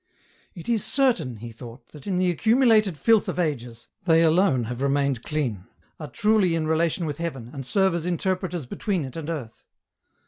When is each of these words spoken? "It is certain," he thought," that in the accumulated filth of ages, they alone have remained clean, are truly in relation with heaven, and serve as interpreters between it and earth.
"It 0.55 0.67
is 0.67 0.83
certain," 0.83 1.37
he 1.37 1.51
thought," 1.51 1.89
that 1.89 2.07
in 2.07 2.17
the 2.17 2.31
accumulated 2.31 2.97
filth 2.97 3.29
of 3.29 3.37
ages, 3.37 3.87
they 4.05 4.23
alone 4.23 4.63
have 4.63 4.81
remained 4.81 5.21
clean, 5.21 5.65
are 5.99 6.09
truly 6.09 6.55
in 6.55 6.65
relation 6.65 7.05
with 7.05 7.19
heaven, 7.19 7.51
and 7.53 7.67
serve 7.67 7.93
as 7.93 8.07
interpreters 8.07 8.65
between 8.65 9.05
it 9.05 9.15
and 9.15 9.29
earth. 9.29 9.63